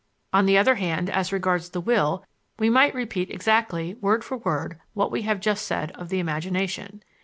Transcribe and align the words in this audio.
On 0.33 0.47
the 0.47 0.57
other 0.57 0.73
hand, 0.77 1.11
as 1.11 1.31
regards 1.31 1.69
the 1.69 1.79
will, 1.79 2.25
we 2.57 2.71
might 2.71 2.95
repeat 2.95 3.29
exactly, 3.29 3.93
word 4.01 4.23
for 4.23 4.37
word, 4.37 4.79
what 4.95 5.11
we 5.11 5.21
have 5.21 5.39
just 5.39 5.63
said 5.63 5.91
of 5.91 6.09
the 6.09 6.17
imagination. 6.17 7.03